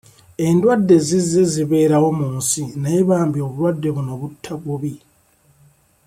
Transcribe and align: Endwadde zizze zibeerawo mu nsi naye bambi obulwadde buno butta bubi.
Endwadde 0.47 0.95
zizze 1.07 1.41
zibeerawo 1.53 2.09
mu 2.19 2.27
nsi 2.37 2.61
naye 2.81 2.99
bambi 3.09 3.39
obulwadde 3.47 3.87
buno 3.95 4.11
butta 4.21 4.53
bubi. 4.63 4.93